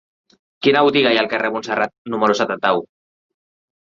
[0.67, 2.81] Quina botiga hi ha al carrer de Montserrat número setanta-u?